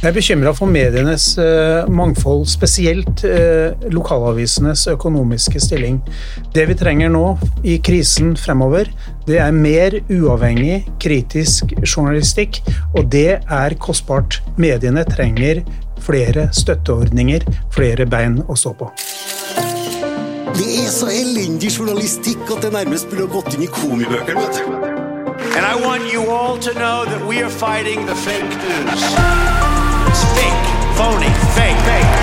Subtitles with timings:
[0.00, 5.98] Jeg er bekymra for medienes uh, mangfold, spesielt uh, lokalavisenes økonomiske stilling.
[6.56, 7.34] Det vi trenger nå
[7.68, 8.88] i krisen fremover,
[9.28, 12.62] det er mer uavhengig, kritisk journalistikk,
[12.96, 14.40] og det er kostbart.
[14.56, 15.60] Mediene trenger
[16.00, 17.44] flere støtteordninger,
[17.76, 18.88] flere bein å stå på.
[20.56, 24.48] Det er så elendig journalistikk at det nærmest burde gått inn i komibøkene.
[24.48, 24.96] vet du.
[25.60, 29.59] And I want you all to know that we are fighting the fake news.
[30.36, 30.66] Fake,
[30.96, 32.16] phony, fake, fake.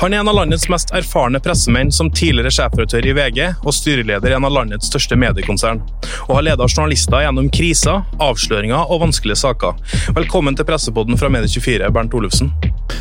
[0.00, 4.34] Han er en av landets mest erfarne pressemenn som tidligere sjefredaktør i VG og styreleder
[4.34, 5.80] i en av landets største mediekonsern,
[6.28, 9.80] og har ledet journalister gjennom kriser, avsløringer og vanskelige saker.
[10.18, 12.52] Velkommen til pressepodden fra Medie24, Bernt Olufsen.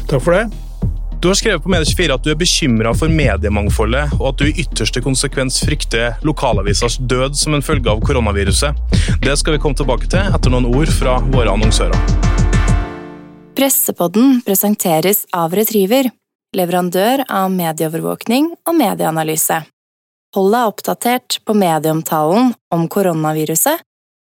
[0.08, 0.65] Takk for det.
[1.22, 4.56] Du har skrevet på Medie24 at du er bekymra for mediemangfoldet, og at du i
[4.62, 8.76] ytterste konsekvens frykter lokalavisers død som en følge av koronaviruset.
[9.24, 11.96] Det skal vi komme tilbake til etter noen ord fra våre annonsører.
[13.56, 16.12] Pressepodden presenteres av Retriever,
[16.56, 19.62] leverandør av medieovervåkning og medieanalyse.
[20.36, 23.80] Hold deg oppdatert på medieomtalen om koronaviruset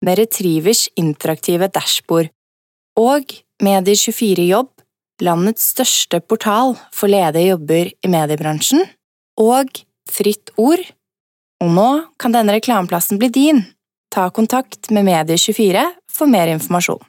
[0.05, 2.31] med Retrivers interaktive dashbord
[2.97, 4.73] og Medier24 Jobb
[5.23, 8.85] landets største portal for ledige jobber i mediebransjen,
[9.39, 10.81] og Fritt Ord.
[11.59, 11.89] Og nå
[12.19, 13.61] kan denne reklameplassen bli din.
[14.09, 17.01] Ta kontakt med Medie24 for mer informasjon.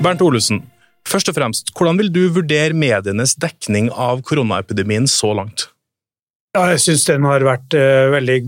[0.00, 0.62] Bernt Olesen,
[1.08, 5.66] først og fremst, hvordan vil du vurdere medienes dekning av koronaepidemien så langt?
[6.56, 8.38] Ja, jeg syns den har vært uh, veldig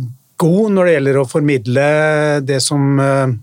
[0.43, 1.85] god når det gjelder å formidle
[2.47, 3.35] det som uh,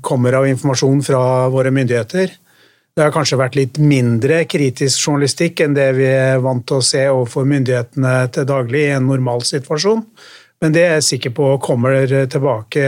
[0.00, 1.20] kommer av informasjon fra
[1.52, 2.30] våre myndigheter.
[2.94, 6.86] Det har kanskje vært litt mindre kritisk journalistikk enn det vi er vant til å
[6.86, 10.04] se overfor myndighetene til daglig i en normal situasjon.
[10.62, 12.84] Men det er jeg sikker på kommer tilbake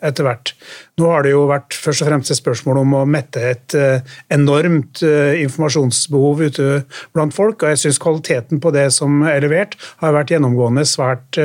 [0.00, 0.54] etter hvert.
[0.96, 4.16] Nå har det jo vært først og fremst et spørsmål om å mette et eh,
[4.32, 6.70] enormt eh, informasjonsbehov ute
[7.12, 11.36] blant folk, og jeg syns kvaliteten på det som er levert, har vært gjennomgående svært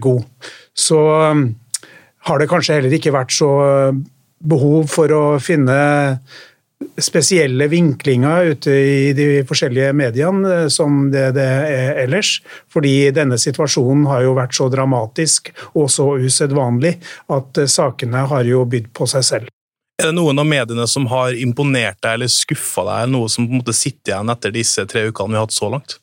[0.00, 0.50] god.
[0.72, 0.98] Så
[2.28, 3.50] har det kanskje heller ikke vært så
[4.42, 5.78] behov for å finne
[6.98, 12.36] spesielle vinklinger ute i de forskjellige mediene eh, som det det er ellers.
[12.72, 16.96] Fordi denne situasjonen har jo vært så dramatisk og så usedvanlig
[17.32, 19.52] at eh, sakene har jo bydd på seg selv.
[20.00, 23.54] Er det noen av mediene som har imponert deg eller skuffa deg, noe som på
[23.54, 25.98] en måte sitter igjen etter disse tre ukene vi har hatt så langt?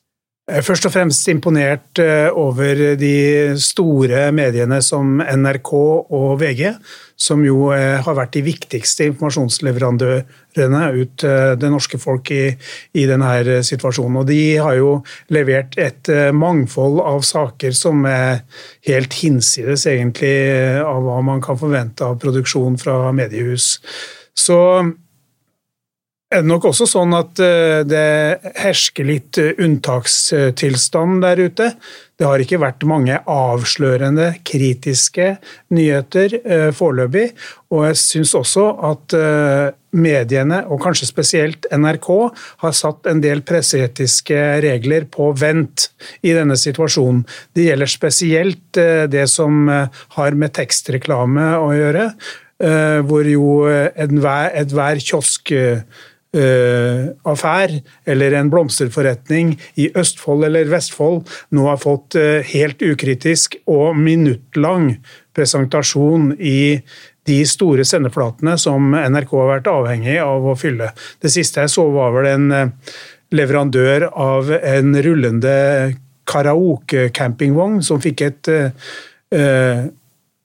[0.64, 6.64] Først og fremst imponert eh, over de store mediene som NRK og VG,
[7.14, 11.26] som jo eh, har vært de viktigste informasjonsleverandørene ut
[11.60, 12.48] det norske folk i,
[12.98, 14.22] i denne situasjonen.
[14.22, 14.96] Og de har jo
[15.30, 18.42] levert et eh, mangfold av saker som er
[18.88, 20.34] helt hinsides egentlig
[20.82, 23.76] av hva man kan forvente av produksjon fra mediehus.
[24.34, 24.58] Så
[26.30, 31.66] er det nok også sånn at eh, det hersker litt eh, unntakstilstand der ute.
[32.20, 35.32] Det har ikke vært mange avslørende, kritiske
[35.74, 37.32] nyheter eh, foreløpig.
[37.74, 39.14] Og jeg syns også at
[39.90, 42.08] mediene, og kanskje spesielt NRK,
[42.62, 45.88] har satt en del presseetiske regler på vent
[46.26, 47.24] i denne situasjonen.
[47.54, 48.80] Det gjelder spesielt
[49.14, 52.06] det som har med tekstreklame å gjøre,
[53.06, 55.54] hvor jo enhver, enhver kiosk
[56.30, 57.72] Uh, affær
[58.06, 59.48] eller en blomsterforretning
[59.82, 64.92] i Østfold eller Vestfold nå har fått uh, helt ukritisk og minuttlang
[65.34, 66.78] presentasjon i
[67.26, 70.92] de store sendeflatene som NRK har vært avhengig av å fylle.
[71.18, 72.94] Det siste jeg så, var vel en uh,
[73.34, 75.56] leverandør av en rullende
[76.30, 78.54] karaoke-campingvogn som fikk et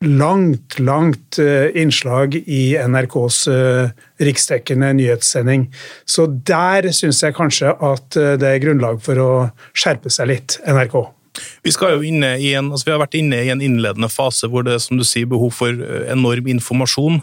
[0.03, 5.69] langt, langt eh, innslag i NRKs eh, riksdekkende nyhetssending.
[6.05, 9.31] Så der syns jeg kanskje at eh, det er grunnlag for å
[9.73, 11.14] skjerpe seg litt, NRK.
[11.65, 15.05] Vi, en, altså vi, har vært inne i en innledende fase hvor det som du
[15.07, 17.21] sier, behov for eh, enorm informasjon.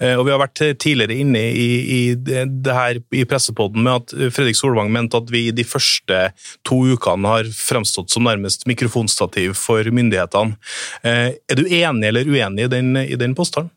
[0.00, 1.68] Eh, og Vi har vært tidligere inne i,
[1.98, 6.26] i det her i pressepodden med at Fredrik Solvang mente at vi de første
[6.66, 10.58] to ukene har fremstått som nærmest mikrofonstativ for myndighetene.
[11.04, 13.72] Eh, er du enig eller uenig i den, i den påstanden?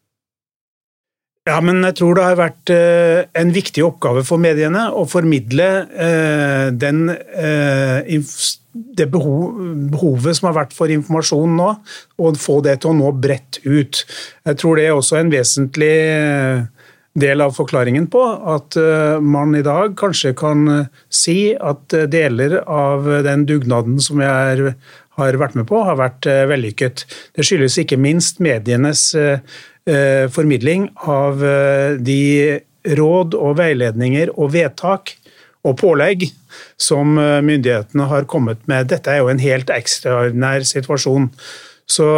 [1.47, 2.71] Ja, men jeg tror det har vært
[3.39, 5.67] en viktig oppgave for mediene å formidle
[6.75, 7.05] den
[8.77, 9.57] det behov,
[9.91, 11.69] behovet som har vært for informasjon nå,
[12.21, 14.03] og få det til å nå bredt ut.
[14.47, 16.65] Jeg tror det er også en vesentlig eh,
[17.17, 18.21] del av forklaringen på
[18.55, 24.21] at eh, man i dag kanskje kan eh, si at deler av den dugnaden som
[24.23, 24.75] jeg
[25.17, 27.07] har vært med på, har vært vellykket.
[27.33, 29.09] Det skyldes ikke minst medienes
[30.33, 31.39] formidling av
[32.03, 32.17] de
[32.97, 35.13] råd og veiledninger og vedtak
[35.63, 36.25] og pålegg
[36.75, 38.89] som myndighetene har kommet med.
[38.91, 41.29] Dette er jo en helt ekstraordinær situasjon.
[41.87, 42.09] Så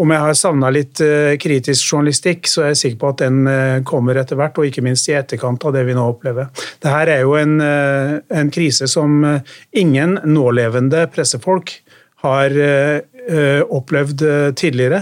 [0.00, 3.40] om jeg har savna litt eh, kritisk journalistikk, så er jeg sikker på at den
[3.50, 6.48] eh, kommer etter hvert, og ikke minst i etterkant av det vi nå opplever.
[6.80, 9.20] Dette er jo en, eh, en krise som
[9.76, 11.74] ingen nålevende pressefolk
[12.20, 12.52] har
[13.70, 14.22] opplevd
[14.58, 14.98] tidligere.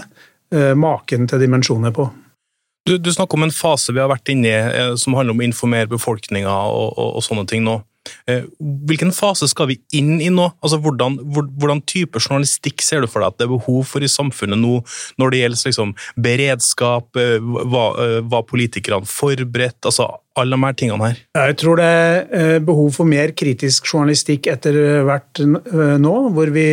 [0.50, 2.06] Maken til dimensjoner på.
[2.88, 5.44] Du, du snakker om en fase vi har vært inne i som handler om å
[5.44, 7.76] informere befolkninga og, og, og sånne ting nå.
[8.28, 8.44] Eh,
[8.88, 10.48] hvilken fase skal vi inn i nå?
[10.64, 14.10] Altså, hvordan, hvordan, type journalistikk ser du for deg at det er behov for i
[14.10, 14.78] samfunnet nå,
[15.20, 15.94] når det gjelder liksom,
[16.28, 17.38] beredskap, eh,
[17.74, 19.80] var, eh, var politikerne forberedt?
[19.84, 21.24] altså alle de her tingene her?
[21.34, 26.68] Jeg tror det er behov for mer kritisk journalistikk etter hvert nå, hvor vi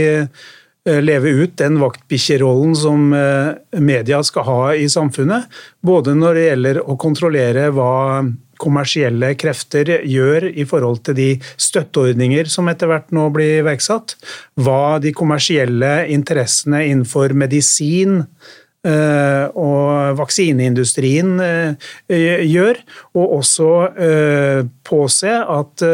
[0.86, 3.08] lever ut den vaktbikkjerollen som
[3.82, 5.48] media skal ha i samfunnet.
[5.82, 7.96] Både når det gjelder å kontrollere hva
[8.62, 11.30] kommersielle krefter gjør i forhold til de
[11.62, 14.16] støtteordninger som etter hvert nå blir iverksatt.
[14.62, 18.22] Hva de kommersielle interessene innenfor medisin
[18.88, 21.96] eh, og vaksineindustrien eh,
[22.48, 22.82] gjør,
[23.18, 23.72] og også
[24.10, 25.88] eh, påse at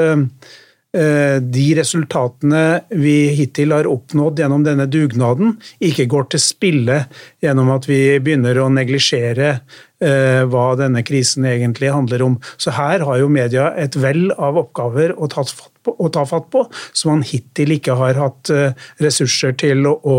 [0.91, 6.97] de resultatene vi hittil har oppnådd gjennom denne dugnaden, ikke går til spille
[7.39, 9.53] gjennom at vi begynner å neglisjere
[10.01, 12.37] Eh, hva denne krisen egentlig handler om.
[12.57, 17.11] Så her har jo media et vell av oppgaver å ta fatt på, på som
[17.11, 18.73] man hittil ikke har hatt eh,
[19.03, 20.15] ressurser til å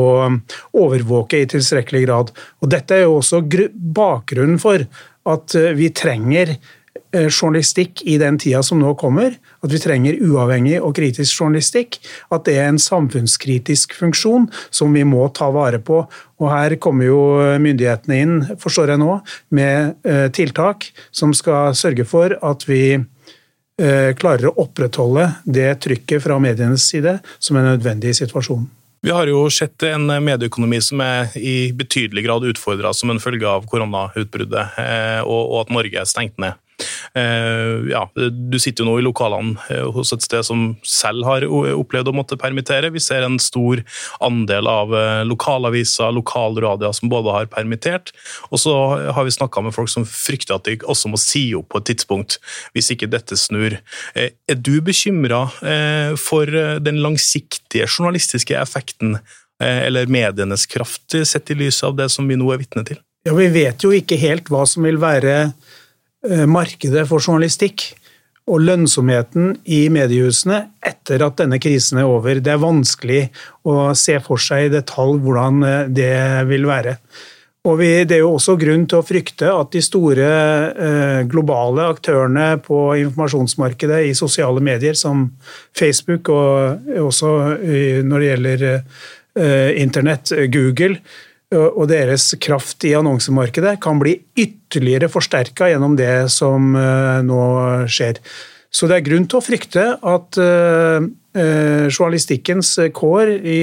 [0.79, 2.31] overvåke i tilstrekkelig grad.
[2.63, 3.43] Og Dette er jo også
[3.99, 4.87] bakgrunnen for
[5.35, 6.82] at eh, vi trenger Eh,
[7.13, 11.99] journalistikk i den tida som nå kommer, at vi trenger uavhengig og kritisk journalistikk,
[12.33, 16.03] at det er en samfunnskritisk funksjon som vi må ta vare på.
[16.41, 17.23] Og Her kommer jo
[17.63, 19.19] myndighetene inn, forstår jeg nå,
[19.55, 26.25] med eh, tiltak som skal sørge for at vi eh, klarer å opprettholde det trykket
[26.25, 28.71] fra medienes side som er nødvendig i situasjonen.
[29.03, 33.49] Vi har jo sett en medieøkonomi som er i betydelig grad utfordra som en følge
[33.51, 34.77] av koronautbruddet,
[35.27, 36.55] og at Norge er stengt ned.
[37.15, 41.47] Eh, ja, du sitter jo nå i lokalene eh, hos et sted som selv har
[41.47, 42.93] opplevd å måtte permittere.
[42.95, 43.83] Vi ser en stor
[44.25, 48.15] andel av eh, lokalaviser, lokalradioer som både har permittert,
[48.51, 48.75] og så
[49.15, 51.91] har vi snakka med folk som frykter at de også må si opp på et
[51.93, 52.39] tidspunkt,
[52.77, 53.79] hvis ikke dette snur.
[54.17, 55.45] Er du bekymra
[56.21, 56.51] for
[56.83, 59.17] den langsiktige journalistiske effekten
[59.63, 63.01] eller medienes kraft, sett i lys av det som vi nå er vitne til?
[63.23, 65.53] Ja, Vi vet jo ikke helt hva som vil være
[66.47, 67.89] markedet for journalistikk
[68.51, 72.41] og lønnsomheten i mediehusene etter at denne krisen er over.
[72.43, 73.23] Det er vanskelig
[73.69, 76.17] å se for seg i detalj hvordan eh, det
[76.51, 76.97] vil være.
[77.63, 80.31] Og vi, Det er jo også grunn til å frykte at de store
[80.75, 85.29] eh, globale aktørene på informasjonsmarkedet i sosiale medier, som
[85.71, 87.31] Facebook og også
[88.03, 90.99] når det gjelder eh, internett, Google,
[91.53, 97.43] og deres kraft i annonsemarkedet kan bli ytterligere forsterka gjennom det som eh, nå
[97.91, 98.21] skjer.
[98.73, 101.05] Så det er grunn til å frykte at eh,
[101.37, 103.61] eh, journalistikkens kår i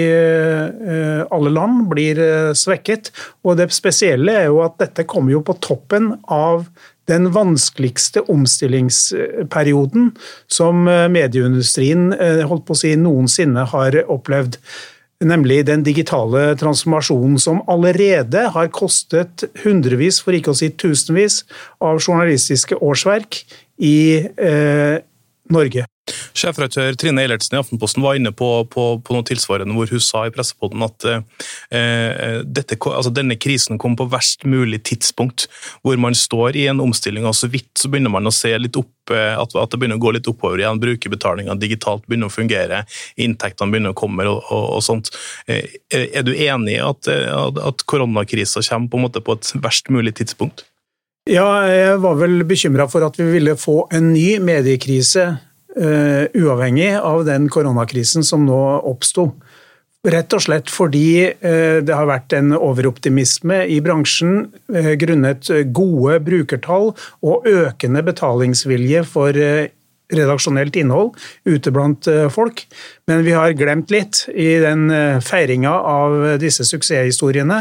[1.30, 2.22] alle land blir
[2.58, 3.12] svekket.
[3.46, 6.70] Og det spesielle er jo at dette kommer jo på toppen av
[7.10, 10.12] den vanskeligste omstillingsperioden
[10.46, 12.12] som medieindustrien
[12.46, 14.60] holdt på å si, noensinne har opplevd
[15.26, 21.44] nemlig den digitale transformasjonen som allerede har kostet hundrevis, for ikke å si tusenvis,
[21.84, 23.42] av journalistiske årsverk
[23.84, 25.00] i eh,
[25.52, 25.86] Norge.
[26.38, 30.26] Sjefredaktør Trine Eilertsen i Aftenposten var inne på, på, på, noe tilsvarende hvor hun sa
[30.28, 35.48] i pressepodden at eh, dette, altså denne krisen kom på verst mulig tidspunkt,
[35.84, 38.80] hvor man står i en omstilling, og så vidt så begynner man å se litt
[38.80, 40.82] opp eh, at, at det begynner å gå litt oppover igjen.
[40.82, 42.84] Brukerbetalinga digitalt begynner å fungere,
[43.20, 45.14] inntektene begynner å komme og, og, og sånt.
[45.48, 49.90] Eh, er du enig i at, at koronakrisa kommer på, en måte på et verst
[49.94, 50.66] mulig tidspunkt?
[51.30, 55.26] Ja, jeg var vel bekymra for at vi ville få en ny mediekrise
[55.80, 58.60] uavhengig av den koronakrisen som nå
[58.90, 59.30] oppsto.
[60.08, 66.22] Rett og slett fordi uh, det har vært en overoptimisme i bransjen uh, grunnet gode
[66.24, 69.36] brukertall og økende betalingsvilje for
[70.10, 71.12] redaksjonelt innhold
[71.46, 72.64] ute blant folk.
[73.06, 74.88] Men vi har glemt litt i den
[75.22, 77.60] feiringa av disse suksesshistoriene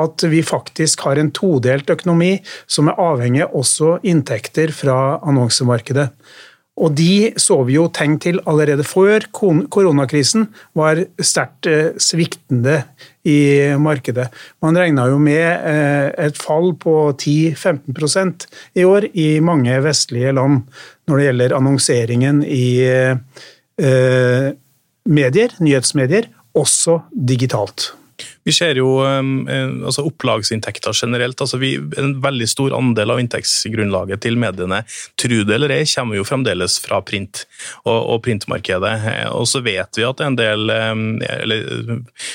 [0.00, 6.08] at vi faktisk har en todelt økonomi som er avhengig også inntekter fra annonsemarkedet.
[6.80, 10.46] Og de så vi jo tegn til allerede før koronakrisen
[10.78, 12.78] var sterkt eh, sviktende
[13.28, 14.30] i markedet.
[14.64, 18.48] Man regna jo med eh, et fall på 10-15%
[18.80, 20.62] i år i mange vestlige land
[21.10, 24.48] når det gjelder annonseringen i eh,
[25.12, 27.92] medier, nyhetsmedier, også digitalt.
[28.44, 31.40] Vi ser jo um, eh, altså opplagsinntekter generelt.
[31.40, 34.82] altså vi, En veldig stor andel av inntektsgrunnlaget til mediene,
[35.20, 37.44] tro det eller ei, kommer jo fremdeles fra print
[37.84, 38.92] og, og, printmarkedet.
[39.12, 41.62] Eh, og så vet vi at en del um, eller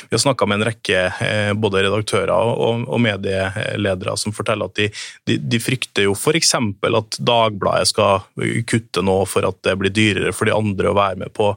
[0.07, 4.79] Vi har snakka med en rekke eh, både redaktører og, og medieledere som forteller at
[4.79, 4.87] de,
[5.27, 6.55] de, de frykter jo f.eks.
[6.55, 8.23] at Dagbladet skal
[8.67, 11.51] kutte nå for at det blir dyrere for de andre å være med på,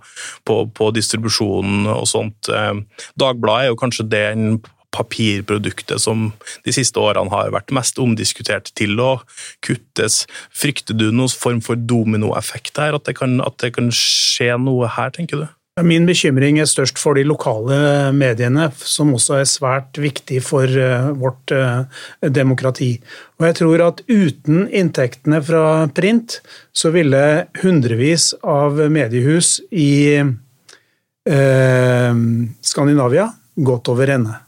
[0.47, 2.51] på, på distribusjonen og sånt.
[3.21, 4.25] Dagbladet er jo kanskje det
[4.95, 6.31] papirproduktet som
[6.67, 9.13] de siste årene har vært mest omdiskutert til å
[9.65, 10.25] kuttes.
[10.51, 14.91] Frykter du noen form for dominoeffekt her, at det, kan, at det kan skje noe
[14.91, 15.49] her, tenker du?
[15.87, 21.09] Min bekymring er størst for de lokale mediene, som også er svært viktig for eh,
[21.17, 21.87] vårt eh,
[22.27, 23.01] demokrati.
[23.39, 26.41] Og jeg tror at uten inntektene fra print,
[26.77, 32.13] så ville hundrevis av mediehus i eh,
[32.61, 33.31] Skandinavia
[33.67, 34.39] gått over ende.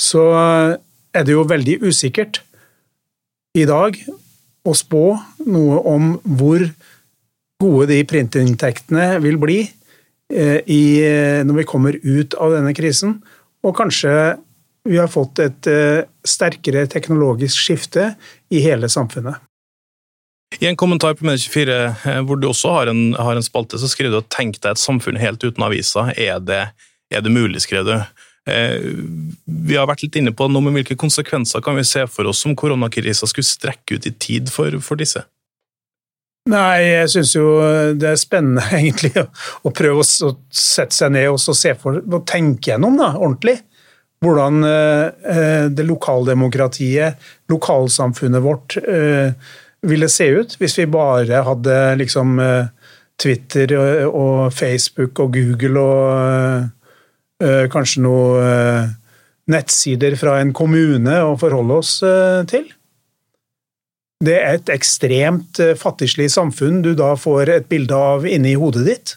[0.00, 2.40] Så er det jo veldig usikkert
[3.58, 3.96] i dag
[4.64, 5.04] å spå
[5.48, 6.64] noe om hvor
[7.60, 10.82] gode de printinntektene vil bli eh, i,
[11.44, 13.18] når vi kommer ut av denne krisen.
[13.66, 14.14] Og kanskje
[14.88, 18.14] vi har fått et eh, sterkere teknologisk skifte
[18.52, 19.36] i hele samfunnet.
[20.58, 21.74] I en kommentar på Medie24
[22.08, 24.72] eh, hvor du også har en, har en spalte, så skriver du at 'tenk deg
[24.72, 26.14] et samfunn helt uten aviser'.
[26.16, 26.62] Er det,
[27.12, 27.94] er det mulig, skrev du?
[28.50, 28.86] Eh,
[29.44, 32.42] vi har vært litt inne på noe med hvilke konsekvenser kan vi se for oss
[32.48, 35.22] om koronakrisa skulle strekke ut i tid for, for disse?
[36.50, 37.46] Nei, jeg syns jo
[38.00, 41.40] det er spennende egentlig å prøve å sette seg ned og
[41.82, 43.60] for, og tenke gjennom da, ordentlig.
[44.20, 49.32] Hvordan eh, det lokaldemokratiet, lokalsamfunnet vårt, eh,
[49.88, 52.34] ville se ut hvis vi bare hadde liksom
[53.20, 53.72] Twitter
[54.04, 56.10] og Facebook og Google og
[56.60, 56.79] Eh,
[57.72, 58.90] kanskje noen eh,
[59.50, 62.68] nettsider fra en kommune å forholde oss eh, til.
[64.20, 69.14] Det er et ekstremt fattigslig samfunn du da får et bilde av inni hodet ditt.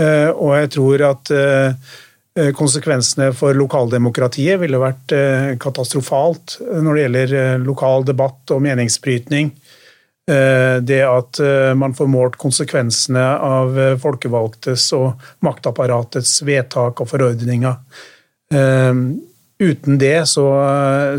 [0.00, 1.30] Og jeg tror at
[2.56, 5.12] konsekvensene for lokaldemokratiet ville vært
[5.60, 9.48] katastrofalt når det gjelder lokal debatt og meningsbrytning.
[10.28, 17.08] Eh, det at eh, man får målt konsekvensene av eh, folkevalgtes og maktapparatets vedtak og
[17.10, 17.78] forordninger.
[18.50, 20.44] Uten det så,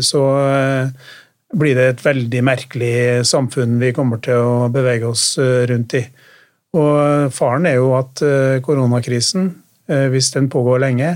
[0.04, 0.22] så
[1.56, 6.02] blir det et veldig merkelig samfunn vi kommer til å bevege oss rundt i.
[6.76, 8.20] Og faren er jo at
[8.66, 9.48] koronakrisen,
[10.12, 11.14] hvis den pågår lenge,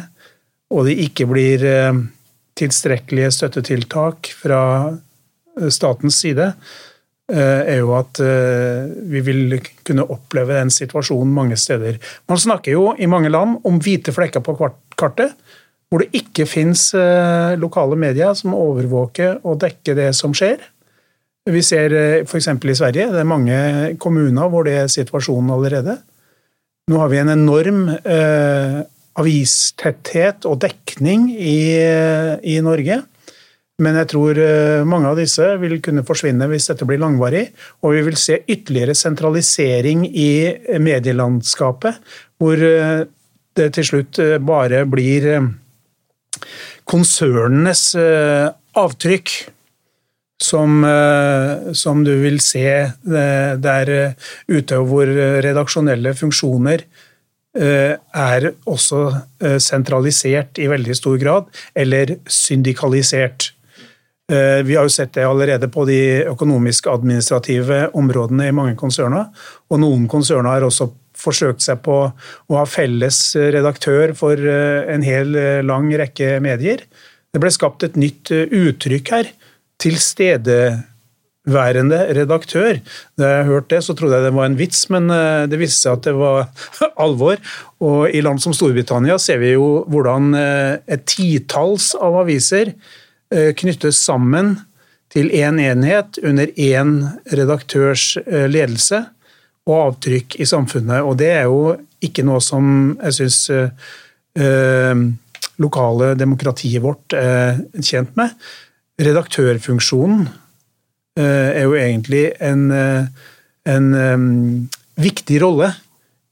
[0.73, 1.67] og det ikke blir
[2.57, 4.63] tilstrekkelige støttetiltak fra
[5.69, 6.55] statens side,
[7.35, 9.57] er jo at eh, vi vil
[9.87, 11.99] kunne oppleve den situasjonen mange steder.
[12.31, 14.55] Man snakker jo i mange land om hvite flekker på
[14.99, 15.35] kartet,
[15.91, 20.63] hvor det ikke fins eh, lokale medier som overvåker og dekker det som skjer.
[21.47, 21.95] Vi ser
[22.27, 22.49] f.eks.
[22.51, 23.59] i Sverige, det er mange
[24.03, 26.01] kommuner hvor det er situasjonen allerede.
[26.91, 28.81] Nå har vi en enorm eh,
[29.19, 31.59] avistetthet og dekning i,
[32.47, 33.03] i Norge.
[33.85, 37.51] Men jeg tror eh, mange av disse vil kunne forsvinne hvis dette blir langvarig.
[37.85, 40.31] Og vi vil se ytterligere sentralisering i
[40.81, 41.99] medielandskapet,
[42.41, 43.05] hvor eh,
[43.57, 45.29] det til slutt eh, bare blir
[46.87, 49.33] konsernenes avtrykk
[50.47, 50.85] som,
[51.75, 52.69] som du vil se
[53.09, 53.91] der
[54.47, 55.11] ute, hvor
[55.43, 56.85] redaksjonelle funksjoner
[57.57, 59.01] er også
[59.65, 63.56] sentralisert i veldig stor grad, eller syndikalisert.
[64.33, 69.27] Eh, vi har jo sett det allerede på de økonomisk-administrative områdene i mange konserner.
[69.71, 75.03] Og noen konserner har også forsøkt seg på å ha felles redaktør for eh, en
[75.07, 76.83] hel eh, lang rekke medier.
[77.31, 79.31] Det ble skapt et nytt uttrykk her.
[79.79, 82.83] Tilstedeværende redaktør.
[83.15, 85.07] Da jeg hørte det, så trodde jeg det var en vits, men
[85.47, 86.51] det viste seg at det var
[87.07, 87.37] alvor.
[87.79, 92.75] Og i land som Storbritannia ser vi jo hvordan et titalls av aviser
[93.31, 94.55] knyttes sammen
[95.13, 96.93] til én en enhet under én
[97.33, 99.03] redaktørs eh, ledelse
[99.67, 101.03] og avtrykk i samfunnet.
[101.03, 105.05] Og det er jo ikke noe som jeg syns eh,
[105.57, 108.35] lokale demokratiet vårt er tjent med.
[109.01, 110.27] Redaktørfunksjonen
[111.17, 112.67] er jo egentlig en
[113.67, 114.69] en
[115.01, 115.71] viktig rolle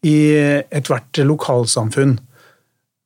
[0.04, 0.16] i
[0.68, 2.18] ethvert lokalsamfunn.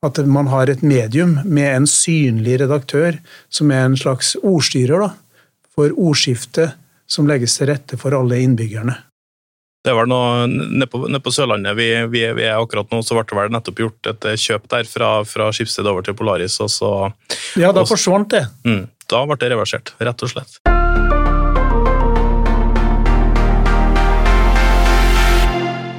[0.06, 3.16] At man har et medium med en synlig redaktør
[3.50, 5.08] som er en slags ordstyrer da,
[5.74, 6.76] for ordskiftet
[7.10, 8.94] som legges til rette for alle innbyggerne.
[9.82, 13.16] Det var noe Nede på, ned på Sørlandet vi, vi, vi, er akkurat nå, så
[13.16, 16.60] ble det vel nettopp gjort et kjøp der fra, fra Skipsted over til Polaris.
[16.62, 16.92] og så...
[17.58, 18.44] Ja, da forsvant det.
[18.68, 20.60] Mm, da ble det reversert, rett og slett.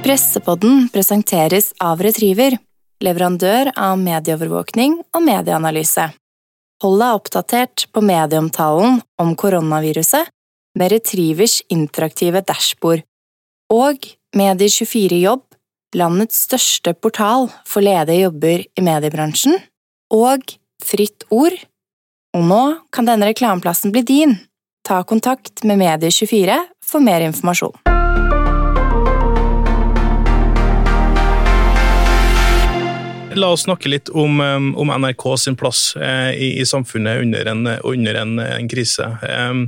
[0.00, 2.56] Pressepodden presenteres av Retriever,
[3.04, 6.10] leverandør av medieovervåkning og medieanalyse.
[6.80, 10.30] Hold deg oppdatert på medieomtalen om koronaviruset
[10.78, 13.02] med Retrievers interaktive dashbord.
[13.70, 15.44] Og Medie24 Jobb,
[15.96, 19.58] landets største portal for ledige jobber i mediebransjen.
[20.14, 21.58] Og Fritt Ord.
[22.36, 22.62] Og nå
[22.94, 24.38] kan denne reklameplassen bli din.
[24.86, 27.89] Ta kontakt med Medie24 for mer informasjon.
[33.38, 37.50] La oss snakke litt om, um, om NRK sin plass eh, i, i, samfunnet under
[37.52, 39.06] en, under en, en krise.
[39.22, 39.60] Um,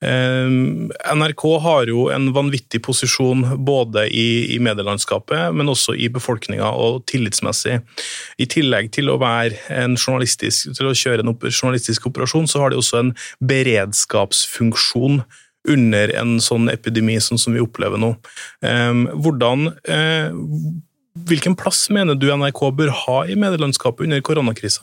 [0.00, 6.70] um, NRK har jo en vanvittig posisjon både i, i medielandskapet, men også i befolkninga
[6.72, 7.82] og tillitsmessig.
[8.40, 13.12] I tillegg til å, til å kjøre en journalistisk operasjon, så har de også en
[13.44, 15.20] beredskapsfunksjon
[15.68, 18.10] under en sånn epidemi sånn som vi opplever nå.
[18.60, 20.34] Hvordan eh,
[21.14, 24.82] Hvilken plass mener du NRK bør ha i medielandskapet under koronakrisa?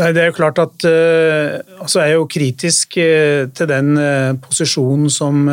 [0.00, 3.94] Nei, Det er jo klart at uh, altså Jeg er jo kritisk uh, til den
[4.00, 5.44] uh, posisjonen som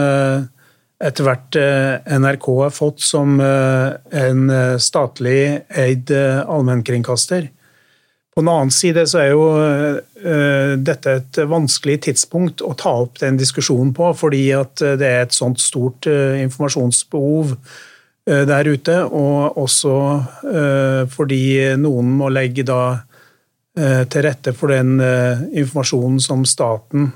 [1.01, 1.57] etter hvert
[2.21, 4.41] NRK har fått som en
[4.77, 7.47] statlig eid allmennkringkaster.
[8.29, 9.47] På den annen side så er jo
[10.85, 15.33] dette et vanskelig tidspunkt å ta opp den diskusjonen på, fordi at det er et
[15.33, 17.90] sånt stort informasjonsbehov Eh,
[18.25, 19.95] der ute, og også
[20.45, 21.41] eh, fordi
[21.81, 22.83] noen må legge da
[23.77, 27.09] eh, til rette for den informasjonen som staten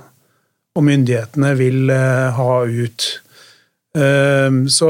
[0.75, 1.91] og myndighetene vil
[2.36, 3.03] ha ut.
[3.95, 4.89] Så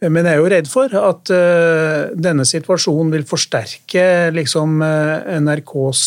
[0.00, 1.30] men jeg er jo redd for at
[2.12, 4.04] denne situasjonen vil forsterke
[4.36, 6.02] liksom, NRKs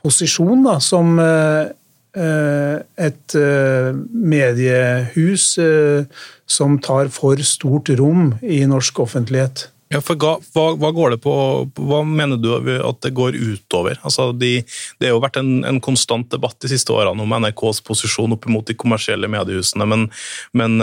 [0.00, 1.66] posisjon da, som Eh,
[2.14, 6.06] et eh, mediehus eh,
[6.46, 9.68] som tar for stort rom i norsk offentlighet.
[9.92, 10.38] Ja, for hva,
[10.80, 11.34] hva, går det på,
[11.76, 14.00] hva mener du at det går utover?
[14.02, 14.56] Altså, de,
[14.98, 18.48] det har jo vært en, en, konstant debatt de siste årene om NRKs posisjon opp
[18.50, 20.08] mot de kommersielle mediehusene, men,
[20.56, 20.80] men,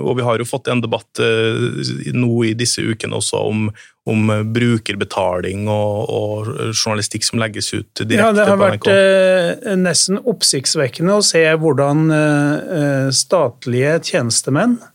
[0.00, 3.66] og vi har jo fått en debatt nå i disse ukene også om,
[4.10, 8.18] om brukerbetaling og, og, journalistikk som legges ut direkte på NRK.
[8.18, 14.91] Ja, Det har vært eh, nesten oppsiktsvekkende å se hvordan eh, statlige tjenestemenn eh,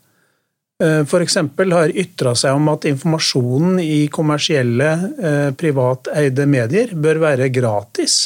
[0.83, 1.37] f.eks.
[1.73, 8.19] har ytra seg om at informasjonen i kommersielle eh, privateide medier bør være gratis.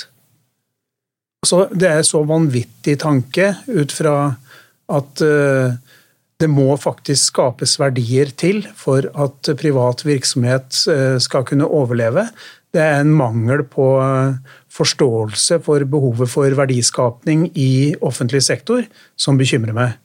[1.48, 4.16] Så det er så vanvittig tanke ut fra
[4.92, 5.80] at eh,
[6.42, 12.28] det må faktisk skapes verdier til for at privat virksomhet eh, skal kunne overleve.
[12.72, 14.38] Det er en mangel på eh,
[14.72, 18.86] forståelse for behovet for verdiskapning i offentlig sektor
[19.20, 19.98] som bekymrer meg.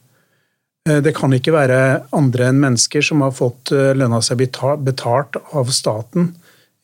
[0.86, 1.80] Eh, det kan ikke være
[2.16, 4.44] andre enn mennesker som har fått lønna seg
[4.86, 6.34] betalt av staten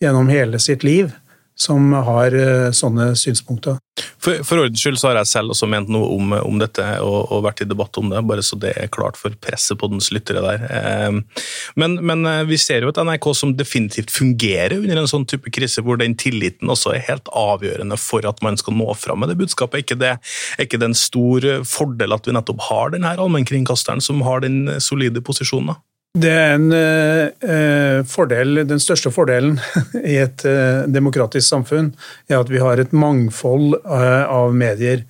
[0.03, 1.13] gjennom hele sitt liv,
[1.59, 2.35] som har
[2.75, 3.79] sånne synspunkter.
[4.23, 7.27] For, for ordens skyld så har jeg selv også ment noe om, om dette og,
[7.27, 10.09] og, vært i debatt om det, bare så det er klart for presset på dens
[10.15, 10.65] lyttere der.
[10.79, 11.43] Eh,
[11.81, 15.53] men, men, eh, vi ser jo et NRK som definitivt fungerer under en sånn type
[15.55, 19.33] krise, hvor den tilliten også er helt avgjørende for at man skal nå fram med
[19.33, 19.83] det budskapet.
[19.83, 20.17] Er ikke det,
[20.57, 24.79] er ikke det en stor fordel at vi nettopp har denne allmennkringkasteren som har den
[24.81, 25.77] solide posisjonen?
[26.13, 29.57] Det er en eh, fordel, Den største fordelen
[29.97, 31.95] i et eh, demokratisk samfunn
[32.29, 35.07] er at vi har et mangfold eh, av medier.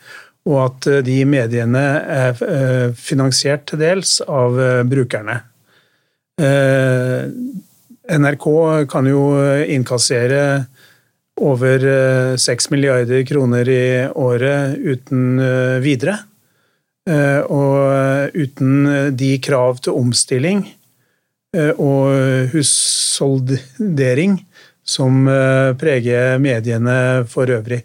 [0.46, 5.40] Og at eh, de mediene er eh, finansiert til dels av eh, brukerne.
[8.12, 8.46] NRK
[8.90, 9.20] kan jo
[9.70, 10.64] innkassere
[11.44, 11.84] over
[12.40, 15.36] 6 milliarder kroner i året uten
[15.84, 16.16] videre.
[17.52, 20.81] Og uten de krav til omstilling Eh,
[21.52, 24.38] og husholdering
[24.84, 27.82] som eh, preger mediene for øvrig.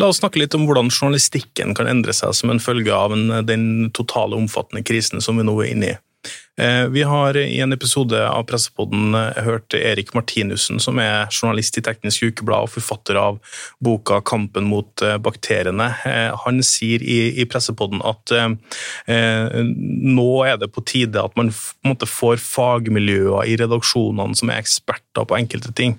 [0.00, 3.12] La oss snakke litt om hvordan journalistikken kan endre seg som en følge av
[3.46, 5.94] den totale omfattende krisen som vi nå er inne i.
[6.56, 11.80] Eh, vi har i en episode av Pressepodden eh, hørt Erik Martinussen, som er journalist
[11.80, 13.40] i Teknisk Ukeblad og forfatter av
[13.82, 15.90] boka 'Kampen mot eh, bakteriene'.
[16.44, 18.30] Han sier i, Pressepodden at
[19.04, 25.36] nå er det på tide at man får fagmiljøer i redaksjonene som er eksperter på
[25.36, 25.98] enkelte ting.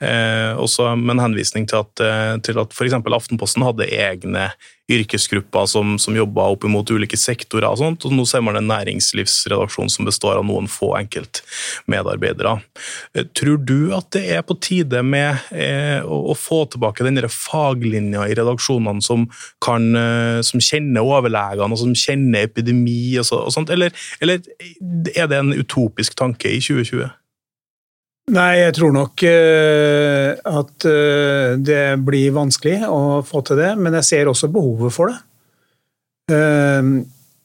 [0.00, 2.96] Også med en henvisning til at, til at f.eks.
[2.96, 4.48] Aftenposten hadde egne
[4.88, 7.66] yrkesgrupper som, som jobba opp imot ulike sektorer.
[7.68, 12.58] og sånt, og Nå ser man en næringslivsredaksjon som består av noen få enkeltmedarbeidere.
[13.16, 18.26] Eh, tror du at det er på tide med eh, å, få tilbake den faglinja
[18.28, 19.26] i redaksjonene som,
[19.64, 24.42] kan, eh, som kjenner overlegene og som kjenner epidemi og, så, og sånt, eller, eller
[25.16, 27.08] er det en utopisk tanke i 2020?
[28.36, 30.86] Nei, jeg tror nok at
[31.62, 35.20] det blir vanskelig å få til det, men jeg ser også behovet for det.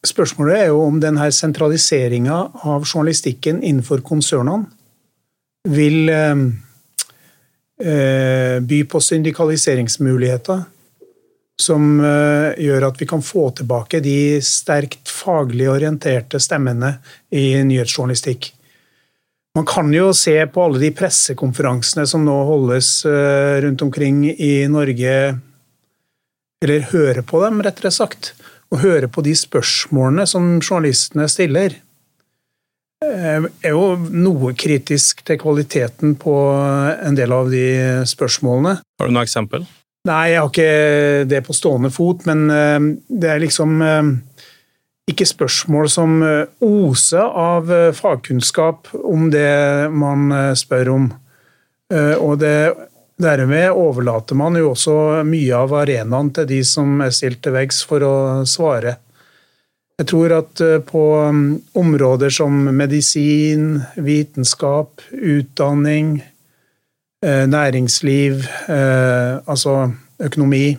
[0.08, 4.66] Spørsmålet er jo om denne sentraliseringa av journalistikken innenfor konsernene
[5.70, 6.10] vil
[8.62, 10.64] by på syndikaliseringsmuligheter
[11.62, 16.96] som gjør at vi kan få tilbake de sterkt faglig orienterte stemmene
[17.34, 18.52] i nyhetsjournalistikk.
[19.56, 24.64] Man kan jo se på alle de pressekonferansene som nå holdes eh, rundt omkring i
[24.72, 25.16] Norge,
[26.64, 28.32] eller høre på dem, rettere sagt,
[28.72, 31.76] og høre på de spørsmålene som journalistene stiller.
[33.04, 36.36] Eh, er jo noe kritisk til kvaliteten på
[36.96, 37.68] en del av de
[38.08, 38.80] spørsmålene.
[39.02, 39.68] Har du noe eksempel?
[40.08, 43.82] Nei, jeg har ikke det på stående fot, men eh, det er liksom
[45.12, 51.12] ikke spørsmål som eh, oser av eh, fagkunnskap om det man eh, spør om.
[51.92, 52.72] Og det,
[53.22, 57.82] dermed overlater man jo også mye av arenaen til de som er stilt til veggs
[57.88, 58.16] for å
[58.50, 58.98] svare.
[60.02, 61.42] Jeg tror at på mm,
[61.78, 66.16] områder som medisin, vitenskap, utdanning,
[67.22, 69.76] næringsliv, altså
[70.26, 70.72] økonomi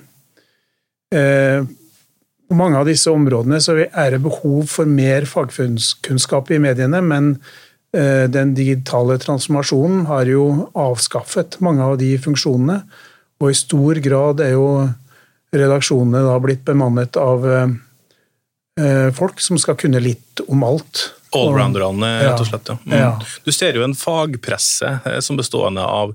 [2.52, 3.57] på mange av disse områdene
[3.88, 10.46] er det behov for mer fagkunnskap i mediene, men eh, den digitale transformasjonen har jo
[10.81, 12.78] avskaffet mange av de funksjonene.
[13.42, 14.68] Og i stor grad er jo
[15.52, 17.74] redaksjonene da blitt bemannet av eh,
[18.81, 21.11] eh, folk som skal kunne litt om alt.
[21.37, 22.72] Allrounderne, rett og slett.
[22.72, 22.78] Ja.
[22.85, 22.96] Mm.
[22.98, 23.12] Ja.
[23.44, 26.14] Du ser jo en fagpresse som bestående av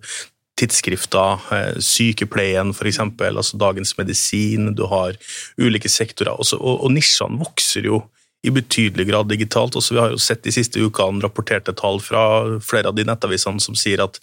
[0.58, 5.18] tidsskrifter, eh, sykepleien f.eks., altså Dagens Medisin, du har
[5.62, 6.34] ulike sektorer.
[6.38, 8.02] Også, og, og nisjene vokser jo
[8.46, 9.76] i betydelig grad digitalt.
[9.76, 12.22] Også vi har jo sett de siste ukene rapporterte tall fra
[12.64, 14.20] flere av de nettavisene som sier at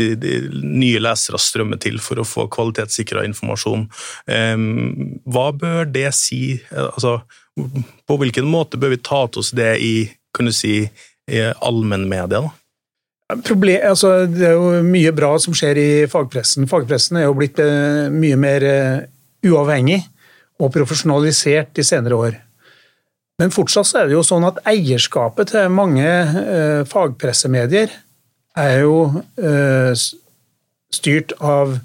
[0.00, 3.88] de, de nye lesere strømmer til for å få kvalitetssikra informasjon.
[4.26, 6.58] Um, hva bør det si?
[6.72, 7.20] Altså,
[8.08, 9.94] på hvilken måte bør vi ta til oss det i
[10.36, 10.54] kan du
[11.60, 12.46] allmennmedia?
[13.44, 16.64] Problem, altså, det er jo mye bra som skjer i fagpressen.
[16.70, 19.02] Fagpressen er jo blitt eh, mye mer eh,
[19.44, 19.98] uavhengig
[20.58, 22.38] og profesjonalisert de senere år.
[23.38, 27.92] Men fortsatt er det jo sånn at eierskapet til mange eh, fagpressemedier
[28.58, 28.96] er jo
[29.38, 29.92] eh,
[30.90, 31.76] styrt av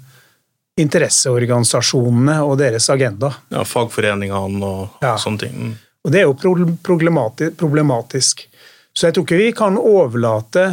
[0.80, 3.30] interesseorganisasjonene og deres agenda.
[3.54, 5.14] Ja, Fagforeningene og ja.
[5.20, 5.54] sånne ting.
[5.54, 5.76] Mm.
[6.04, 6.34] Og Det er jo
[6.82, 8.48] problematisk.
[8.94, 10.64] Så jeg tror ikke vi kan overlate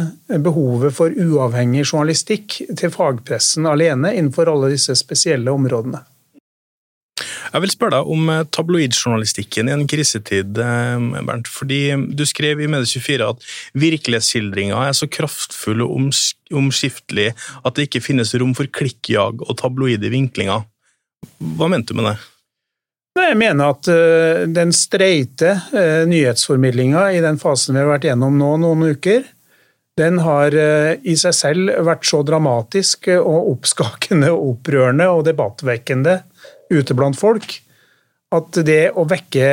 [0.42, 6.02] behovet for uavhengig journalistikk til fagpressen alene innenfor alle disse spesielle områdene.
[7.52, 10.56] Jeg vil spørre deg om eh, tabloidjournalistikken i en krisetid.
[10.56, 11.82] Eh, Bernt, fordi
[12.16, 15.98] Du skrev i Medie24 at virkelighetsskildringa er så kraftfull og
[16.52, 20.64] omskiftelig at det ikke finnes rom for klikkjag og tabloide vinklinger.
[21.58, 22.16] Hva mente du med det?
[23.20, 25.50] Jeg mener at uh, den streite
[26.08, 29.26] nyhetsformidlinga i den fasen vi har vært gjennom nå noen uker,
[30.00, 36.14] den har i seg selv vært så dramatisk og oppskakende og opprørende og debattvekkende
[36.72, 37.58] ute blant folk
[38.32, 39.48] at det å vekke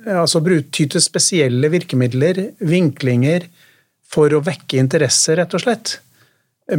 [0.00, 0.40] Altså
[0.72, 3.44] ty til spesielle virkemidler, vinklinger,
[4.08, 5.98] for å vekke interesse, rett og slett.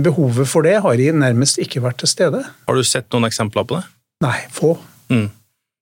[0.01, 2.41] Behovet for det har nærmest ikke vært til stede.
[2.41, 3.83] Har du sett noen eksempler på det?
[4.25, 4.73] Nei, få.
[5.13, 5.29] Mm.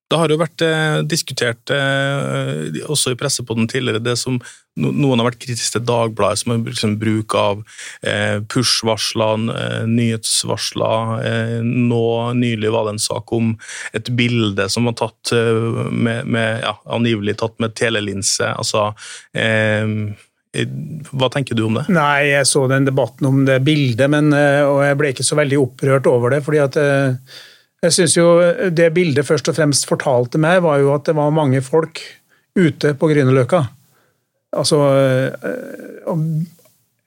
[0.09, 4.39] Det har jo vært eh, diskutert eh, også i pressepodden tidligere, det som
[4.79, 7.61] no, noen har vært kritiske til Dagbladet, som liksom, bruk av
[8.01, 11.11] eh, push-varsler, eh, nyhetsvarsler.
[11.29, 12.05] Eh, nå
[12.39, 13.51] nylig var det en sak om
[13.93, 18.49] et bilde som var tatt eh, med, med ja, angivelig tatt med telelinse.
[18.49, 18.89] altså
[20.49, 21.83] hva tenker du om det?
[21.93, 25.59] Nei, Jeg så den debatten om det bildet, men, og jeg ble ikke så veldig
[25.61, 26.41] opprørt over det.
[26.47, 26.79] fordi at
[27.79, 28.27] Jeg synes jo
[28.75, 32.01] Det bildet først og fremst fortalte meg, var jo at det var mange folk
[32.59, 33.63] ute på Grünerløkka.
[34.57, 34.77] Altså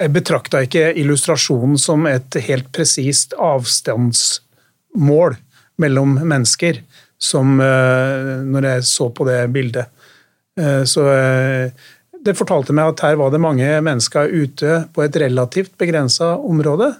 [0.00, 5.36] Jeg betrakta ikke illustrasjonen som et helt presist avstandsmål
[5.82, 6.80] mellom mennesker,
[7.22, 9.86] som når jeg så på det bildet.
[10.88, 11.04] Så
[12.22, 16.92] det fortalte meg at her var det mange mennesker ute på et relativt begrensa område,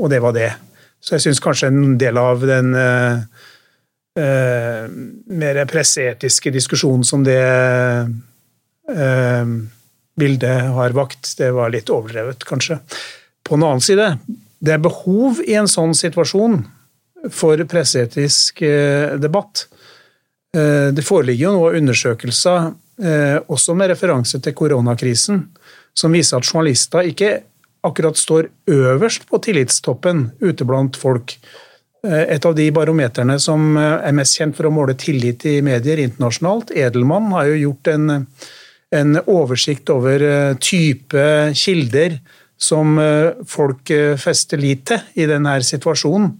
[0.00, 0.50] og det var det.
[1.00, 3.22] Så jeg syns kanskje en del av den eh,
[4.20, 4.84] eh,
[5.40, 7.40] mer presseetiske diskusjonen som det
[8.90, 9.54] eh,
[10.20, 12.80] bildet har vakt, det var litt overdrevet, kanskje.
[13.46, 14.12] På den annen side,
[14.60, 16.60] det er behov i en sånn situasjon
[17.32, 19.64] for presseetisk eh, debatt.
[20.56, 25.46] Eh, det foreligger jo nå undersøkelser Eh, også med referanse til koronakrisen,
[25.96, 27.30] som viser at journalister ikke
[27.86, 31.36] akkurat står øverst på tillitstoppen ute blant folk.
[32.06, 35.60] Eh, et av de barometerne som eh, er mest kjent for å måle tillit i
[35.64, 38.26] medier internasjonalt, Edelmann, har jo gjort en,
[38.96, 40.24] en oversikt over
[40.60, 42.20] type kilder
[42.60, 42.98] som
[43.48, 43.88] folk
[44.20, 46.34] fester lit til i denne situasjonen.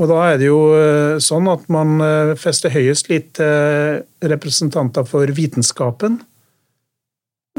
[0.00, 4.00] Og da er det jo eh, sånn at man eh, fester høyest lit til
[4.32, 6.16] representanter for vitenskapen.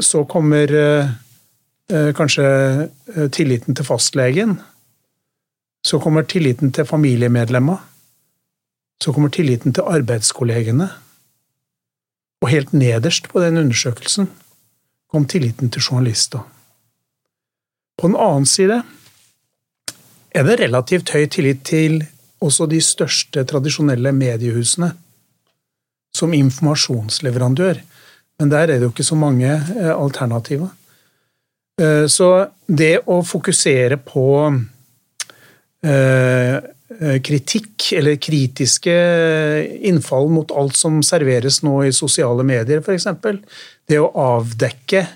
[0.02, 1.12] Så kommer eh,
[1.90, 2.44] kanskje
[3.34, 4.54] tilliten til fastlegen.
[5.84, 7.80] Så kommer tilliten til familiemedlemmer.
[9.02, 10.88] Så kommer tilliten til arbeidskollegene.
[12.42, 14.30] Og helt nederst på den undersøkelsen
[15.12, 16.42] kom tilliten til journalister.
[17.98, 18.82] På den annen side
[20.32, 22.00] er det relativt høy tillit til
[22.42, 24.92] også de største tradisjonelle mediehusene
[26.16, 27.82] som informasjonsleverandør.
[28.40, 30.72] Men der er det jo ikke så mange eh, alternativer.
[31.80, 32.28] Eh, så
[32.66, 34.26] det å fokusere på
[35.86, 36.58] eh,
[37.24, 38.96] kritikk, eller kritiske
[39.88, 43.08] innfall mot alt som serveres nå i sosiale medier, f.eks.
[43.88, 45.06] Det å avdekke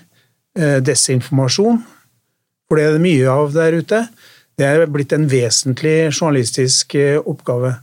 [0.57, 1.77] desinformasjon,
[2.65, 3.99] for det er det mye av der ute.
[4.57, 7.75] Det er blitt en vesentlig journalistisk eh, oppgave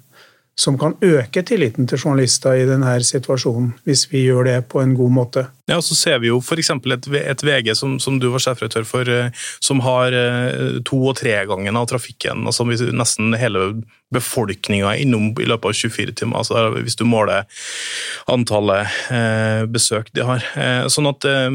[0.58, 4.94] som kan øke tilliten til journalister i denne situasjonen, hvis vi gjør det på en
[4.98, 5.44] god måte.
[5.66, 6.70] Ja, Så ser vi jo f.eks.
[6.70, 9.30] Et, et VG som, som, du var sjefredaktør for, eh,
[9.64, 12.44] som har eh, to- og tregangen av trafikken.
[12.44, 13.70] altså Nesten hele
[14.14, 17.48] befolkninga innom i løpet av 24 timer, altså hvis du måler
[18.30, 20.44] antallet eh, besøk de har.
[20.60, 21.48] Eh, sånn at eh,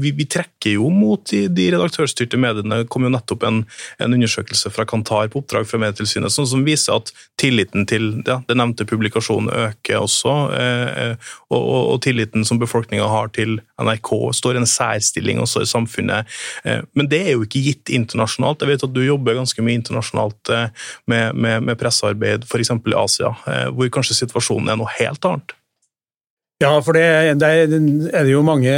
[0.00, 2.82] vi, vi, trekker jo mot de, de redaktørstyrte mediene.
[2.82, 3.62] Det kom jo nettopp en,
[3.98, 8.40] en, undersøkelse fra Kantar på oppdrag fra Medietilsynet sånn som viser at tilliten til ja,
[8.48, 14.10] den nevnte publikasjonen øker også, eh, og, og, og, tilliten som befolkninga har til NRK
[14.36, 16.28] står i en særstilling også i samfunnet.
[16.64, 18.62] Eh, men det er jo ikke gitt internasjonalt.
[18.62, 20.68] Jeg vet at du jobber ganske mye internasjonalt eh,
[21.10, 22.72] med, med, med pressearbeid f.eks.
[22.74, 25.56] i Asia, eh, hvor kanskje situasjonen er noe helt annet?
[26.60, 27.06] Ja, for det,
[27.40, 27.48] det,
[28.12, 28.72] er det jo mange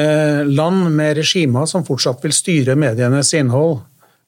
[0.47, 3.81] land med regimer som fortsatt vil styre medienes innhold,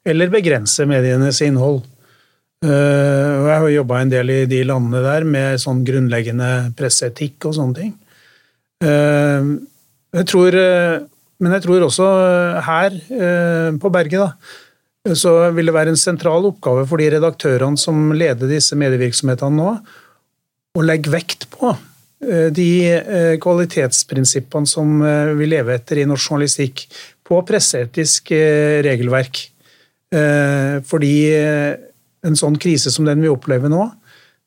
[0.04, 1.84] eller begrense medienes innhold.
[2.64, 7.54] Og jeg har jobba en del i de landene der med sånn grunnleggende presseetikk og
[7.58, 7.92] sånne ting.
[10.14, 10.54] Jeg tror,
[11.42, 12.06] men jeg tror også
[12.62, 14.60] her uh, på berget, da,
[15.12, 19.72] så vil det være en sentral oppgave for de redaktørene som leder disse medievirksomhetene nå,
[20.74, 21.70] å legge vekt på
[22.24, 26.86] eh, de eh, kvalitetsprinsippene som eh, vi lever etter i norsk journalistikk,
[27.24, 28.34] på presseetisk
[28.84, 29.38] regelverk.
[30.84, 33.86] Fordi en sånn krise som den vi opplever nå,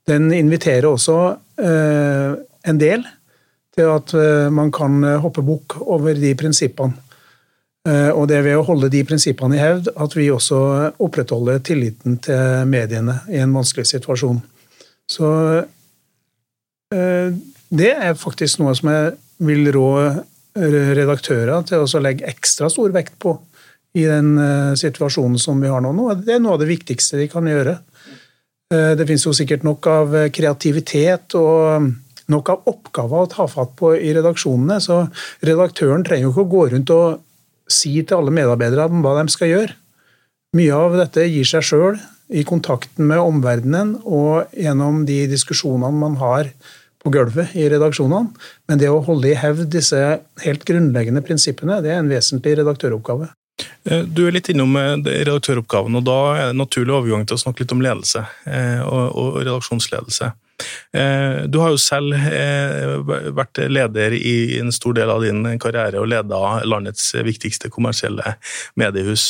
[0.06, 1.16] den inviterer også
[1.58, 3.02] en del
[3.78, 4.14] til at
[4.54, 7.08] man kan hoppe bukk over de prinsippene.
[7.88, 10.60] Eh, og det er ved å holde de prinsippene i hevd at vi også
[11.04, 14.42] opprettholder tilliten til mediene i en vanskelig situasjon.
[15.08, 15.30] Så
[16.96, 17.30] eh,
[17.68, 19.14] det er faktisk noe som jeg
[19.48, 19.92] vil rå
[20.58, 23.36] redaktører til å legge ekstra stor vekt på
[23.98, 25.94] i den eh, situasjonen som vi har nå.
[26.26, 27.78] Det er noe av det viktigste de kan gjøre.
[28.68, 31.86] Det finnes jo sikkert nok av kreativitet og
[32.32, 35.06] nok av oppgaver å ta fatt på i redaksjonene, så
[35.46, 37.24] redaktøren trenger jo ikke å gå rundt og
[37.72, 39.76] si til alle medarbeidere hva de skal gjøre.
[40.58, 46.16] Mye av dette gir seg sjøl i kontakten med omverdenen og gjennom de diskusjonene man
[46.22, 46.52] har
[47.04, 48.32] på gulvet i redaksjonene.
[48.68, 50.00] Men det å holde i hevd disse
[50.44, 53.30] helt grunnleggende prinsippene, det er en vesentlig redaktøroppgave.
[53.90, 57.42] Eh, du er litt innom eh, redaktøroppgaven, og da er det naturlig overgang til å
[57.42, 60.34] snakke litt om ledelse eh, og redaksjonsledelse.
[60.98, 62.16] Du har jo selv
[63.38, 68.34] vært leder i en stor del av din karriere og leda landets viktigste kommersielle
[68.82, 69.28] mediehus.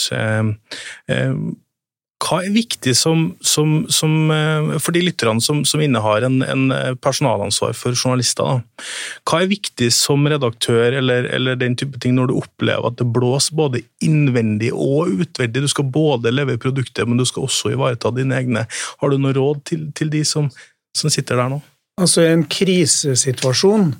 [2.28, 6.98] Eh, Hva er viktig som, som, som, eh, for de lytterne som, innehar en, en,
[7.00, 8.44] personalansvar for journalister?
[8.44, 8.86] Da.
[9.28, 13.08] Hva er viktig som redaktør eller, eller, den type ting når du opplever at det
[13.08, 15.64] blåser både innvendig og utvendig?
[15.64, 18.68] Du skal både leve produktet, men du skal også ivareta dine egne.
[19.02, 20.52] Har du noe råd til, til de som,
[20.98, 21.62] sitter der nå?
[21.98, 23.94] Altså I en krisesituasjon,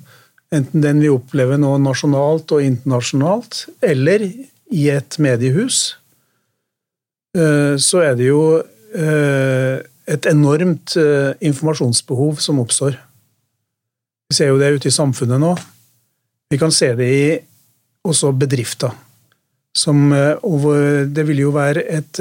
[0.54, 4.22] enten den vi opplever nå nasjonalt og internasjonalt, eller
[4.68, 6.07] i et mediehus, Eh,
[7.78, 8.42] så er det jo
[8.96, 12.96] eh, et enormt eh, informasjonsbehov som oppstår.
[14.28, 15.52] Vi ser jo det ute i samfunnet nå.
[16.48, 17.28] Vi kan se det i
[18.08, 18.94] også bedrifter.
[19.76, 22.18] Som, det vil jo være et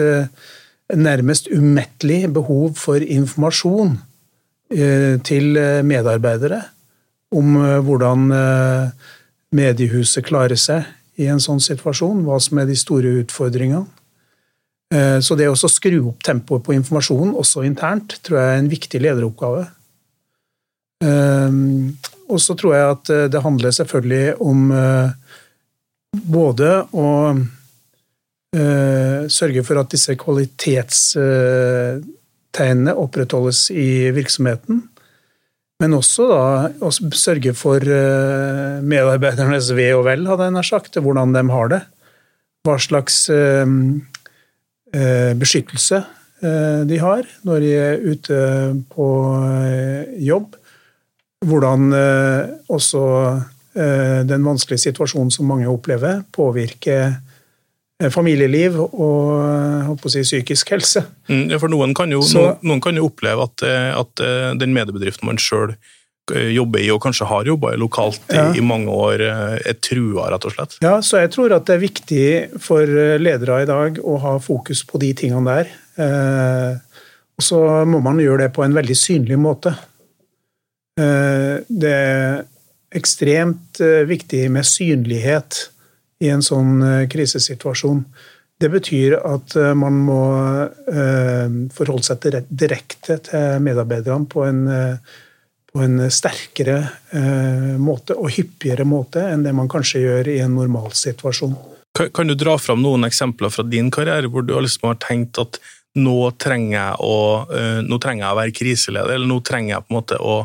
[0.94, 3.96] nærmest umettelig behov for informasjon
[5.26, 6.60] til medarbeidere
[7.34, 7.56] om
[7.88, 8.28] hvordan
[9.56, 10.86] mediehuset klarer seg
[11.18, 13.88] i en sånn situasjon, hva som er de store utfordringene.
[14.94, 18.72] Eh, så det å skru opp tempoet på informasjonen, også internt, tror jeg er en
[18.72, 19.64] viktig lederoppgave.
[21.04, 21.52] Eh,
[22.28, 24.60] og så tror jeg at eh, det handler selvfølgelig om
[26.18, 27.08] både å
[28.58, 34.88] sørge for at disse kvalitetstegnene opprettholdes i virksomheten,
[35.84, 41.36] men også da å sørge for medarbeidernes ve og vel, hadde jeg nær sagt, hvordan
[41.36, 41.82] de har det.
[42.66, 43.28] Hva slags
[45.38, 46.02] beskyttelse
[46.44, 48.40] eh, de har når de er ute
[48.94, 49.10] på
[49.42, 50.58] eh, jobb.
[51.46, 51.92] Hvordan
[52.74, 53.00] også
[53.78, 57.12] den vanskelige situasjonen som mange opplever, påvirker
[58.10, 61.04] familieliv og si, psykisk helse.
[61.30, 63.66] Mm, ja, for noen kan jo, Så, noen kan jo oppleve at,
[64.02, 64.24] at,
[64.58, 65.76] den mediebedriften man sjøl
[66.36, 68.50] jobber i, og kanskje har jobba lokalt ja.
[68.56, 70.78] i, mange år, er trua, rett og slett?
[70.84, 72.28] Ja, så jeg tror at det er viktig
[72.64, 75.76] for ledere i dag å ha fokus på de tingene der.
[75.98, 76.78] Eh,
[77.38, 77.60] og så
[77.90, 79.74] må man gjøre det på en veldig synlig måte.
[81.00, 82.46] Eh, det er
[82.98, 85.68] ekstremt eh, viktig med synlighet
[86.24, 88.02] i en sånn krisesituasjon.
[88.58, 90.22] Det betyr at man må
[91.78, 94.64] forholde seg direkte til medarbeiderne på en
[95.78, 96.78] på en sterkere
[97.14, 101.54] eh, måte og hyppigere måte enn det man kanskje gjør i en normalsituasjon.
[101.98, 105.38] Kan, kan du dra fram noen eksempler fra din karriere hvor du liksom har tenkt
[105.42, 105.60] at
[105.98, 109.86] nå trenger jeg å, uh, nå trenger jeg å være kriseleder, eller nå trenger jeg
[109.86, 110.36] på en måte å,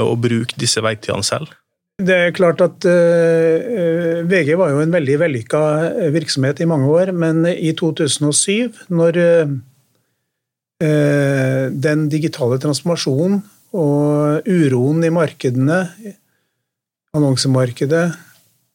[0.00, 1.52] å bruke disse verktøyene selv?
[2.02, 5.60] Det er klart at uh, VG var jo en veldig vellykka
[6.14, 9.52] virksomhet i mange år, men i 2007, når uh,
[10.82, 15.80] den digitale transformasjonen og uroen i markedene,
[17.16, 18.06] annonsemarkedet,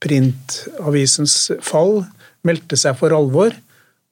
[0.01, 2.01] printavisens fall,
[2.45, 3.55] meldte seg for alvor.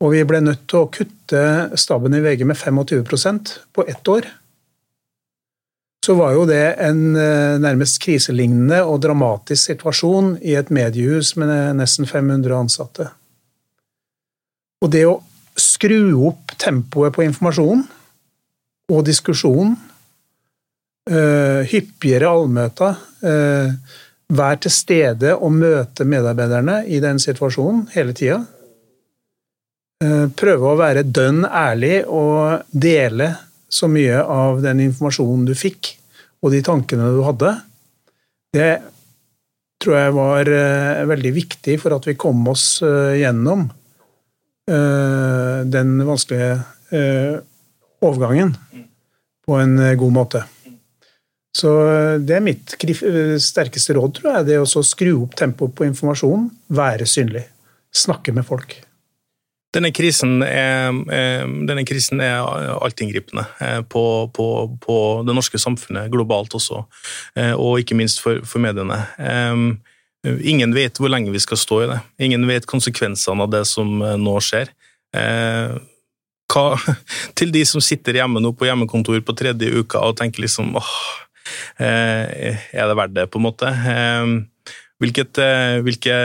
[0.04, 1.44] Og vi ble nødt til å kutte
[1.80, 4.28] staben i VG med 25% på ett år.
[6.06, 11.50] Så var jo det en eh, nærmest kriselignende og dramatisk situasjon i et mediehus med
[11.80, 13.08] nesten 500 ansatte.
[14.84, 15.22] Og det å
[15.58, 17.86] skru opp tempoet på informasjonen
[18.92, 19.80] og diskusjonen
[21.06, 22.98] hyppigere allmøter.
[23.22, 23.74] Uh,
[24.36, 28.40] Vær til stede og møte medarbeiderne i den situasjonen hele tida.
[30.02, 33.30] Uh, prøve å være dønn ærlig og dele
[33.70, 35.92] så mye av den informasjonen du fikk,
[36.42, 37.54] og de tankene du hadde.
[38.56, 38.72] Det
[39.84, 40.50] tror jeg var
[41.12, 43.68] veldig viktig for at vi kom oss gjennom
[44.66, 47.44] den vanskelige
[48.00, 48.56] overgangen
[49.46, 50.46] på en god måte.
[51.56, 54.48] Så eh, det er mitt eh, sterkeste råd, tror jeg.
[54.50, 57.46] Det å skru opp tempoet på informasjonen, være synlig.
[57.96, 58.76] Snakke med folk.
[59.76, 62.44] Denne krisen er, eh, denne krisen er
[62.76, 63.44] altinngripende
[63.92, 64.04] på,
[64.36, 64.46] på,
[64.84, 66.86] på, det norske samfunnet, globalt også,
[67.60, 69.02] og ikke minst for, for, mediene.
[70.24, 72.00] Ingen vet hvor lenge vi skal stå i det.
[72.24, 74.72] Ingen vet konsekvensene av det som nå skjer.
[75.12, 76.66] Hva,
[77.38, 80.96] til de som sitter hjemme nå på hjemmekontor på tredje uka og tenker liksom åh,
[81.80, 83.70] er det verdt det, på en måte?
[83.70, 84.36] Eh,
[85.04, 86.16] hvilket, eh, hvilke,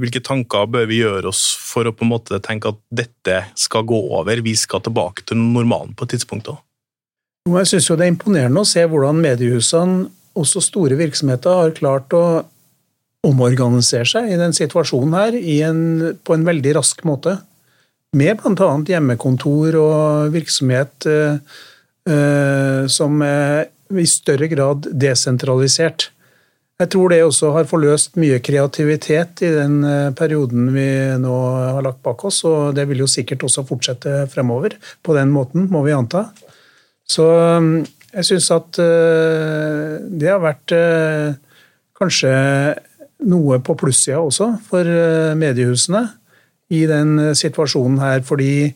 [0.00, 3.84] hvilke, tanker bør vi gjøre oss for å på en måte tenke at dette skal
[3.88, 6.48] gå over, vi skal tilbake til normalen på et tidspunkt?
[6.48, 6.56] da?
[7.50, 10.08] Jeg syns det er imponerende å se hvordan mediehusene,
[10.40, 12.24] også store virksomheter, har klart å
[13.26, 15.36] omorganisere seg i den situasjonen her
[15.66, 15.80] en,
[16.24, 17.34] på en veldig rask måte.
[18.16, 18.70] Med bl.a.
[18.88, 21.58] hjemmekontor og virksomhet eh,
[22.90, 23.20] som
[23.98, 26.10] i større grad desentralisert.
[26.80, 30.86] Jeg tror det også har forløst mye kreativitet i den eh, perioden vi
[31.20, 31.34] nå
[31.76, 35.66] har lagt bak oss, og det vil jo sikkert også fortsette fremover på den måten,
[35.68, 36.30] må vi anta.
[37.04, 37.26] Så
[37.60, 37.74] mm,
[38.14, 41.36] jeg syns at eh, det har vært eh,
[42.00, 42.32] kanskje
[43.28, 44.88] noe på plussida også for
[45.36, 46.06] mediehusene
[46.72, 48.70] i den situasjonen her, fordi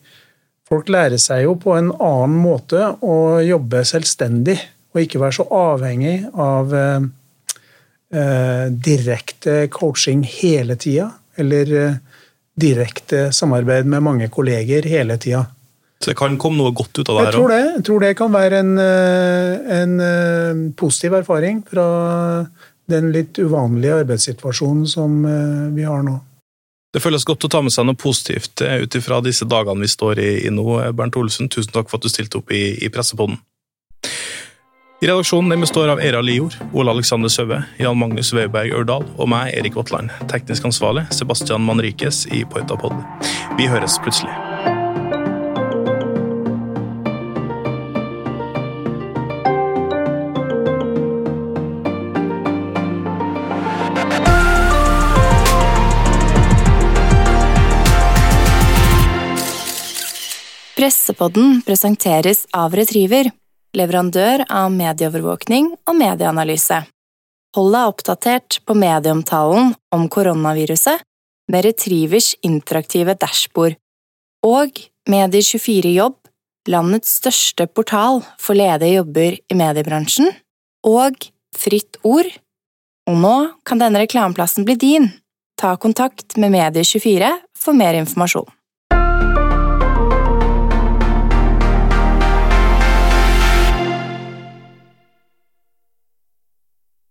[0.68, 4.58] folk lærer seg jo på en annen måte å jobbe selvstendig
[4.94, 7.02] og ikke være så avhengig av eh,
[8.70, 11.96] direkte coaching hele tida, eller eh,
[12.54, 15.44] direkte samarbeid med mange kolleger hele tida.
[16.04, 17.30] Så det kan komme noe godt ut av det her?
[17.30, 17.62] Jeg tror det.
[17.64, 21.86] Jeg tror det kan være en, eh, en, eh, positiv erfaring fra
[22.92, 26.18] den litt uvanlige arbeidssituasjonen som eh, vi har nå.
[26.92, 30.20] Det føles godt å ta med seg noe positivt ut ifra disse dagene vi står
[30.22, 30.92] i, i nå.
[30.94, 33.40] Bernt Olsen, tusen takk for at du stilte opp i, i Pressepodden.
[35.00, 39.50] I redaksjonen består av Era Lior, Ole Alexander Søve, Jan Magnus Weiberg Ørdal og meg,
[39.58, 40.08] Erik Votland.
[40.30, 42.94] Teknisk ansvarlig Sebastian Manrikes i Pointapod.
[43.58, 44.32] Vi høres plutselig.
[60.74, 63.34] Pressepodden presenteres av Retriever
[63.76, 66.82] leverandør av medieovervåkning og medieanalyse.
[67.54, 71.04] Hold deg oppdatert på medieomtalen om koronaviruset
[71.52, 73.76] med Retrivers interaktive dashbord
[74.44, 76.16] og Medier24 Jobb,
[76.68, 80.30] landets største portal for ledige jobber i mediebransjen,
[80.84, 82.28] og Fritt Ord.
[83.08, 83.36] Og nå
[83.68, 85.10] kan denne reklameplassen bli din.
[85.60, 88.48] Ta kontakt med Medie24 for mer informasjon.